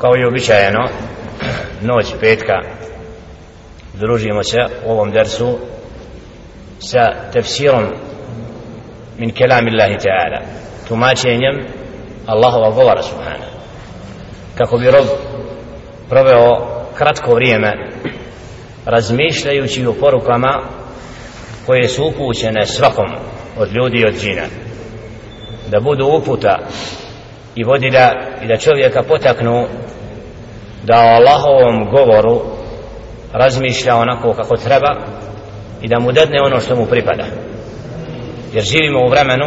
kao 0.00 0.16
i 0.16 0.24
običajeno 0.24 0.88
noć 1.82 2.06
petka 2.20 2.54
družimo 3.94 4.42
se 4.42 4.58
u 4.86 4.92
ovom 4.92 5.10
dersu 5.10 5.58
sa 6.78 7.30
tefsirom 7.32 7.84
min 9.18 9.30
kelam 9.30 9.66
Allahi 9.66 9.96
ta'ala 9.98 10.40
tumačenjem 10.88 11.66
Allahova 12.26 12.70
govora 12.70 13.02
subhana 13.02 13.46
kako 14.54 14.78
bi 14.78 14.90
rob 14.90 15.06
proveo 16.08 16.56
kratko 16.94 17.34
vrijeme 17.34 17.90
razmišljajući 18.86 19.86
o 19.86 19.92
porukama 19.92 20.62
koje 21.66 21.88
su 21.88 22.04
upućene 22.04 22.66
svakom 22.66 23.06
od 23.58 23.72
ljudi 23.72 23.98
i 23.98 24.06
od 24.06 24.14
džina 24.20 24.42
da 25.70 25.80
budu 25.80 26.06
uputa 26.06 26.58
i 27.58 27.64
vodilja 27.64 28.10
i 28.42 28.46
da 28.46 28.56
čovjeka 28.56 29.02
potaknu 29.02 29.66
da 30.82 30.96
o 30.96 31.16
Allahovom 31.18 31.90
govoru 31.90 32.40
razmišlja 33.32 33.96
onako 33.96 34.32
kako 34.32 34.56
treba 34.56 34.96
i 35.82 35.88
da 35.88 35.98
mu 35.98 36.12
dadne 36.12 36.38
ono 36.42 36.60
što 36.60 36.76
mu 36.76 36.86
pripada. 36.86 37.24
Jer 38.52 38.64
živimo 38.64 39.04
u 39.04 39.10
vremenu 39.10 39.46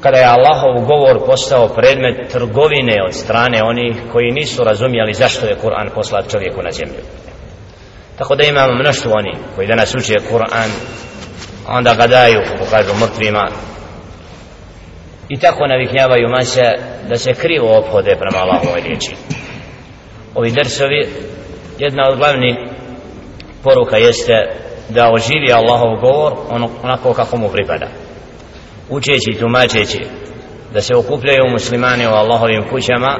kada 0.00 0.18
je 0.18 0.26
Allahov 0.26 0.86
govor 0.86 1.26
postao 1.26 1.68
predmet 1.68 2.32
trgovine 2.32 2.94
od 3.06 3.14
strane 3.14 3.62
onih 3.62 3.96
koji 4.12 4.30
nisu 4.30 4.64
razumijali 4.64 5.14
zašto 5.14 5.46
je 5.46 5.56
Kur'an 5.62 5.90
poslat 5.94 6.30
čovjeku 6.30 6.62
na 6.62 6.70
zemlju. 6.70 7.02
Tako 8.18 8.34
da 8.34 8.44
imamo 8.44 8.74
mnoštvo 8.74 9.12
oni 9.14 9.32
koji 9.54 9.68
danas 9.68 9.94
uče 9.94 10.14
Kur'an 10.30 10.70
onda 11.68 11.94
ga 11.94 12.06
daju 12.06 12.40
kako 12.48 12.70
kažu 12.70 12.94
mrtvima 13.00 13.48
i 15.28 15.38
tako 15.38 15.66
naviknjavaju 15.66 16.28
mase 16.28 16.62
da 17.08 17.18
se 17.18 17.34
krivo 17.34 17.78
ophode 17.78 18.16
prema 18.16 18.44
Allahovoj 18.44 18.80
riječi. 18.80 19.16
Ovi 20.34 20.50
dersovi 20.50 21.08
jedna 21.78 22.08
od 22.08 22.18
glavnih 22.18 22.56
poruka 23.62 23.96
jeste 23.96 24.32
da 24.88 25.10
oživi 25.12 25.52
Allahov 25.52 26.00
govor 26.00 26.32
ono- 26.50 26.70
onako 26.82 27.12
kako 27.12 27.36
mu 27.36 27.48
pripada. 27.48 27.86
Učeći 28.88 29.30
i 29.30 29.38
tumačeći 29.38 30.00
da 30.72 30.80
se 30.80 30.96
okupljaju 30.96 31.50
muslimani 31.50 32.06
u 32.06 32.10
Allahovim 32.10 32.68
kućama 32.70 33.18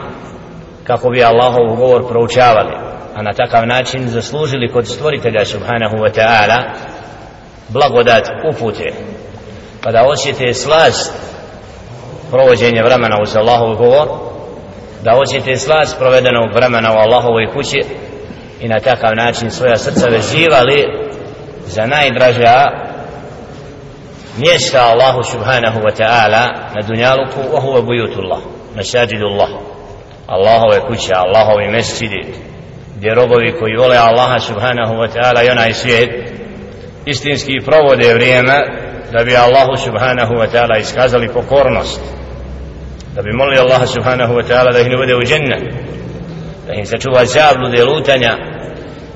kako 0.84 1.10
bi 1.10 1.24
Allahov 1.24 1.76
govor 1.76 2.08
proučavali 2.08 2.72
a 3.14 3.22
na 3.22 3.32
takav 3.32 3.66
način 3.66 4.08
zaslužili 4.08 4.72
kod 4.72 4.86
stvoritelja 4.86 5.44
subhanahu 5.44 5.96
wa 5.96 6.10
ta'ala 6.14 6.62
blagodat 7.68 8.28
upute 8.54 8.92
pa 9.82 9.90
da 9.92 10.06
osjete 10.06 10.54
slast 10.54 11.35
provođenje 12.30 12.82
vremena 12.82 13.16
uz 13.22 13.36
Allahov 13.36 13.76
govor 13.76 14.08
da 15.02 15.12
hoćete 15.12 15.56
slast 15.56 15.98
provedenog 15.98 16.52
vremena 16.54 16.92
u 16.92 16.98
Allahovoj 16.98 17.46
kući 17.54 17.80
i 18.60 18.68
na 18.68 18.80
takav 18.80 19.16
način 19.16 19.50
svoja 19.50 19.76
srca 19.76 20.08
vezivali 20.10 20.84
za 21.66 21.86
najdraža 21.86 22.66
mjesta 24.38 24.78
Allahu 24.80 25.22
subhanahu 25.22 25.80
wa 25.80 25.92
ta'ala 25.98 26.44
na 26.74 26.82
dunjaluku 26.86 27.40
wa 27.52 27.60
huwa 27.60 27.82
bujutullah 27.82 28.38
masajidullah 28.76 29.48
Allahove 30.26 30.80
kuće, 30.80 31.12
Allahovi 31.14 31.68
mesčidi 31.68 32.34
gdje 32.96 33.14
robovi 33.14 33.56
koji 33.60 33.76
vole 33.76 33.96
Allaha 33.96 34.38
subhanahu 34.38 34.94
wa 34.94 35.08
ta'ala 35.14 35.46
i 35.46 35.50
onaj 35.50 35.72
svijet 35.72 36.10
istinski 37.06 37.52
provode 37.64 38.14
vrijeme 38.14 38.85
da 39.12 39.24
bi 39.24 39.36
Allahu 39.36 39.76
subhanahu 39.76 40.34
wa 40.34 40.46
ta'ala 40.52 40.78
iskazali 40.80 41.28
pokornost 41.28 42.00
da 43.14 43.22
bi 43.22 43.32
molili 43.32 43.58
Allaha 43.60 43.86
subhanahu 43.86 44.34
wa 44.34 44.44
ta'ala 44.48 44.72
da 44.72 44.80
ih 44.80 44.88
ne 44.88 44.96
bude 44.96 45.14
u 45.14 45.22
džennet 45.22 45.62
da 46.66 46.72
im 46.72 46.86
sačuva 46.86 47.24
zablude 47.24 47.84
lutanja 47.84 48.32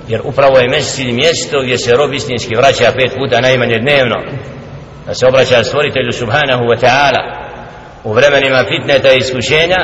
jer 0.09 0.21
upravo 0.25 0.59
je 0.59 0.69
mesecid 0.69 1.15
mjesto 1.15 1.63
gdje 1.63 1.79
se 1.79 1.97
rob 1.97 2.13
istinski 2.13 2.57
vraća 2.57 2.93
pet 2.97 3.13
puta 3.19 3.41
najmanje 3.41 3.79
dnevno 3.79 4.17
da 5.07 5.15
se 5.15 5.27
obraća 5.27 5.65
stvoritelju 5.65 6.13
subhanahu 6.13 6.65
wa 6.65 6.79
ta'ala 6.85 7.23
u 8.05 8.13
vremenima 8.13 8.65
fitneta 8.69 9.13
i 9.13 9.19
iskušenja 9.19 9.81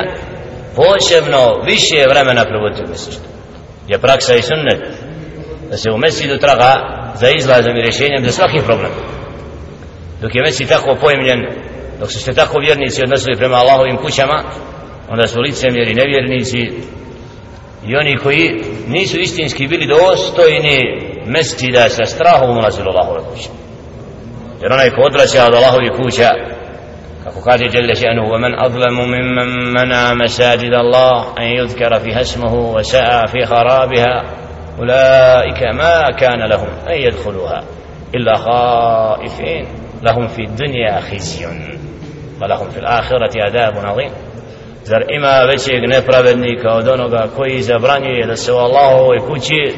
posebno 0.75 1.41
više 1.65 2.05
vremena 2.09 2.43
provoditi 2.45 2.83
u 2.83 2.87
mjesečidu 2.87 3.27
je 3.87 3.97
praksa 3.97 4.35
i 4.35 4.41
sunnet 4.41 4.81
da 5.69 5.77
se 5.77 5.91
u 5.91 5.97
mesidu 5.97 6.37
traga 6.37 6.73
za 7.15 7.29
izlazom 7.29 7.77
i 7.77 7.81
rješenjem 7.81 8.23
za 8.25 8.31
svaki 8.31 8.59
problem. 8.65 8.91
Dok 10.21 10.35
je 10.35 10.41
mesid 10.41 10.69
tako 10.69 10.95
pojemljen 11.01 11.39
dok 11.99 12.11
su 12.11 12.19
se 12.19 12.33
tako 12.33 12.59
vjernici 12.59 13.03
odnosili 13.03 13.37
prema 13.37 13.55
Allahovim 13.55 13.97
kućama 13.97 14.43
onda 15.09 15.27
su 15.27 15.41
licemjeri 15.41 15.93
nevjernici 15.93 16.71
i 17.87 17.95
oni 17.95 18.17
koji 18.17 18.61
nisu 18.87 19.19
istinski 19.19 19.67
bili 19.67 19.85
dostojni 19.87 20.79
mesida 21.25 21.89
sa 21.89 22.05
strahom 22.05 22.57
ulazili 22.57 22.89
Allahove 22.89 23.19
kuće 23.29 23.49
jer 24.61 24.71
onaj 24.71 24.89
ko 24.89 25.01
odvraća 25.01 25.45
od 25.47 25.53
Allahovih 25.53 25.91
kuća 25.91 26.29
kako 27.23 27.41
kaže 27.41 27.65
Jelle 27.73 27.95
še'nu 27.95 28.23
ومن 28.31 28.53
أظلم 28.65 28.97
ممن 28.99 29.49
منع 29.73 30.13
مساجد 30.13 30.73
الله 30.73 31.25
أن 31.37 31.43
يذكر 31.43 31.99
فيها 31.99 32.21
اسمه 32.21 32.53
وسعى 32.53 33.27
في 33.27 33.45
خرابها 33.45 34.23
أولئك 34.79 35.61
ما 35.73 36.11
كان 36.19 36.49
لهم 36.49 36.67
أن 36.89 37.01
يدخلوها 37.01 37.63
إلا 38.15 38.35
خائفين 38.35 39.86
lahum 40.03 40.27
fi 40.27 40.47
dunja 40.57 41.01
hizijun 41.09 41.57
wa 42.39 42.49
lahum 42.49 42.67
fi 42.71 42.79
l'akhirati 42.79 43.41
adabu 43.47 43.81
nazim 43.81 44.11
zar 44.83 45.03
ima 45.09 45.39
većeg 45.51 45.89
nepravednika 45.89 46.69
od 46.69 46.87
onoga 46.87 47.27
koji 47.35 47.61
zabranjuje 47.61 48.25
da 48.27 48.35
se 48.35 48.53
u 48.53 48.55
Allahovoj 48.55 49.17
kući 49.17 49.73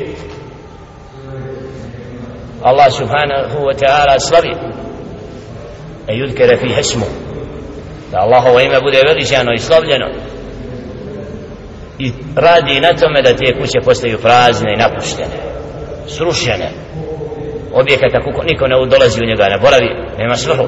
Allah 2.63 2.91
subhanahu 2.91 3.57
wa 3.67 3.73
ta'ala 3.73 4.19
slavi. 4.19 4.51
E, 4.51 4.79
A 6.07 6.11
yudkara 6.13 6.57
fi 6.57 6.67
hismu 6.73 7.05
da 8.11 8.17
Allahovo 8.19 8.59
ime 8.59 8.81
bude 8.81 9.01
veličano 9.07 9.53
i 9.53 9.59
slavljeno. 9.59 10.05
I 11.99 12.11
radi 12.35 12.79
na 12.79 12.93
tome 12.93 13.21
da 13.21 13.35
te 13.35 13.59
kuće 13.59 13.79
postaju 13.85 14.17
prazne 14.17 14.73
i 14.73 14.77
napuštene 14.77 15.37
srušene 16.07 16.71
objekata 17.73 18.19
kuko 18.25 18.43
niko 18.43 18.67
ne 18.67 18.75
dolazi 18.85 19.23
u 19.23 19.25
njega 19.25 19.45
ne 19.49 19.57
boravi 19.59 19.89
nema 20.17 20.35
svrhu. 20.35 20.67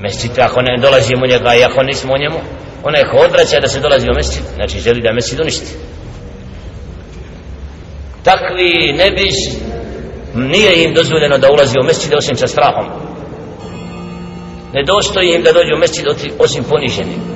Mesčit 0.00 0.38
ako 0.38 0.62
ne 0.62 0.78
dolazi 0.78 1.12
u 1.24 1.26
njega 1.26 1.54
i 1.54 1.64
ako 1.64 1.82
nismo 1.82 2.14
u 2.14 2.18
njemu 2.18 2.38
onaj 2.82 3.02
ko 3.10 3.16
odvraća 3.16 3.60
da 3.60 3.68
se 3.68 3.80
dolazi 3.80 4.10
u 4.10 4.14
mesčit 4.14 4.44
znači 4.54 4.80
želi 4.80 5.00
da 5.00 5.12
mesčit 5.12 5.40
uništi. 5.40 5.72
Takvi 8.22 8.92
ne 8.92 9.10
bi 9.10 9.26
nije 10.34 10.84
im 10.84 10.94
dozvoljeno 10.94 11.38
da 11.38 11.52
ulazi 11.52 11.78
u 11.78 11.86
mesčit 11.86 12.14
osim 12.14 12.36
sa 12.36 12.46
strahom. 12.46 12.86
Ne 14.74 14.82
dostoji 14.86 15.34
im 15.34 15.42
da 15.42 15.52
dođu 15.52 15.74
u 15.76 15.78
mesčit 15.78 16.06
osim 16.38 16.64
poniženi 16.64 17.34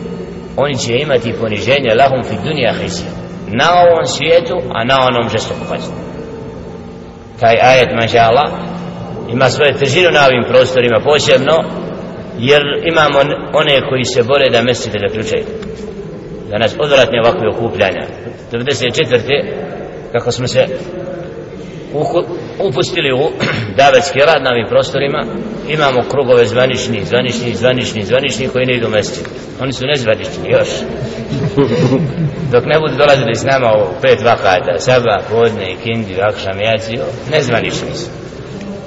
oni 0.59 0.79
će 0.79 0.93
imati 0.99 1.33
poniženje 1.41 1.95
lahum 1.95 2.23
fi 2.25 2.37
dunija 2.45 2.73
hizja 2.83 3.11
na 3.47 3.69
ovom 3.83 4.07
svijetu 4.07 4.57
a 4.73 4.85
na 4.85 4.97
onom 5.09 5.29
žestoku 5.31 5.65
kaznu 5.71 6.08
taj 7.41 7.57
ajet 7.63 7.89
mažala 8.01 8.45
ima 9.33 9.51
svoje 9.51 9.73
težinu 9.73 10.11
na 10.11 10.27
ovim 10.27 10.45
prostorima 10.49 11.01
posebno 11.05 11.57
jer 12.39 12.63
imamo 12.85 13.19
one 13.53 13.89
koji 13.89 14.05
se 14.05 14.23
bore 14.23 14.51
da 14.51 14.63
mesite 14.63 14.99
da 14.99 15.13
ključaju 15.15 15.45
da 16.51 16.59
nas 16.59 16.77
odvratne 16.79 17.21
ovakve 17.21 17.49
okupljanja 17.49 18.05
94. 18.53 19.45
kako 20.13 20.31
smo 20.33 20.47
se 20.47 20.67
upustili 22.69 23.13
u 23.13 23.31
davetski 23.81 24.19
rad 24.19 24.43
na 24.43 24.51
ovim 24.51 24.67
prostorima. 24.69 25.25
Imamo 25.69 26.03
krugove 26.11 26.45
zvanični, 26.45 27.05
zvanični, 27.05 27.55
zvanični, 27.55 28.03
zvanični 28.03 28.49
koji 28.49 28.67
ne 28.67 28.75
idu 28.77 28.89
mesti 28.89 29.21
oni 29.61 29.73
su 29.73 29.87
nezvanični 29.87 30.51
još. 30.51 30.69
Dok 32.53 32.65
ne 32.65 32.79
budu 32.81 32.95
dolazili 32.97 33.35
s 33.35 33.45
nama 33.45 33.73
u 33.73 34.01
pet 34.03 34.21
vakata 34.25 34.79
saba, 34.79 35.19
podne, 35.31 35.77
kindi, 35.83 36.21
akšam, 36.23 36.61
jacio 36.61 37.05
nezvanični 37.31 37.95
su. 37.95 38.11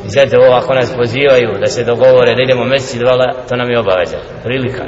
I 0.08 0.10
zato 0.10 0.38
ovo 0.38 0.56
ako 0.56 0.74
nas 0.74 0.94
pozivaju 0.96 1.60
da 1.60 1.68
se 1.68 1.84
dogovore 1.84 2.36
da 2.36 2.44
idemo 2.44 2.64
mesti 2.64 3.00
dvala 3.00 3.34
to 3.50 3.56
nam 3.56 3.70
je 3.70 3.80
obaveza, 3.80 4.18
prilika 4.44 4.84